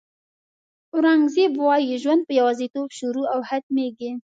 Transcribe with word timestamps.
اورنګزېب 0.93 1.53
وایي 1.57 1.95
ژوند 2.03 2.21
په 2.27 2.33
یوازېتوب 2.39 2.89
شروع 2.99 3.25
او 3.33 3.39
ختمېږي. 3.49 4.11